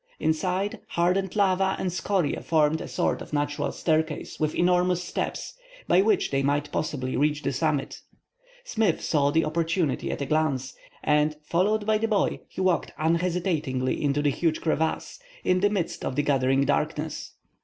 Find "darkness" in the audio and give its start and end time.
16.65-17.33